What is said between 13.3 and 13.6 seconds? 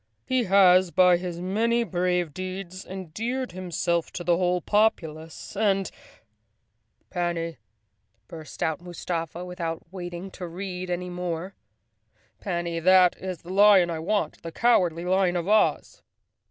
the